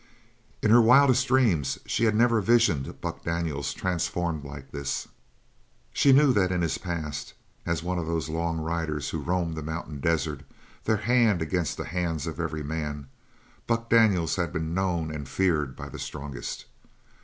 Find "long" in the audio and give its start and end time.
8.27-8.57